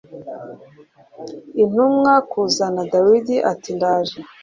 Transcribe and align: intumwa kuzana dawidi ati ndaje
intumwa 1.63 2.13
kuzana 2.29 2.81
dawidi 2.91 3.35
ati 3.51 3.69
ndaje 3.77 4.19